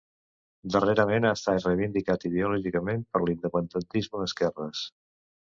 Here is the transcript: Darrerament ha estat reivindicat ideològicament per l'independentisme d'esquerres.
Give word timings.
Darrerament 0.75 1.27
ha 1.29 1.33
estat 1.39 1.67
reivindicat 1.67 2.25
ideològicament 2.31 3.05
per 3.13 3.23
l'independentisme 3.27 4.25
d'esquerres. 4.25 4.85